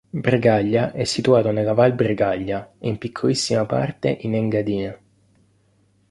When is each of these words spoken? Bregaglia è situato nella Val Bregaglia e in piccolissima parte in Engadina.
Bregaglia 0.15 0.93
è 0.93 1.03
situato 1.03 1.51
nella 1.51 1.73
Val 1.75 1.93
Bregaglia 1.93 2.73
e 2.79 2.87
in 2.87 2.97
piccolissima 2.97 3.67
parte 3.67 4.09
in 4.21 4.33
Engadina. 4.33 4.99